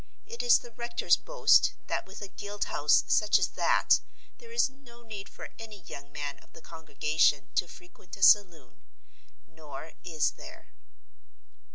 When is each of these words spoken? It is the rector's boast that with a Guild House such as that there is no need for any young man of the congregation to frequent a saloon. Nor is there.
It 0.25 0.41
is 0.41 0.57
the 0.57 0.71
rector's 0.71 1.15
boast 1.15 1.73
that 1.85 2.07
with 2.07 2.23
a 2.23 2.27
Guild 2.27 2.63
House 2.73 3.03
such 3.05 3.37
as 3.37 3.49
that 3.49 3.99
there 4.39 4.51
is 4.51 4.67
no 4.67 5.03
need 5.03 5.29
for 5.29 5.49
any 5.59 5.81
young 5.81 6.11
man 6.11 6.39
of 6.39 6.53
the 6.53 6.61
congregation 6.63 7.49
to 7.53 7.67
frequent 7.67 8.17
a 8.17 8.23
saloon. 8.23 8.81
Nor 9.47 9.91
is 10.03 10.31
there. 10.31 10.73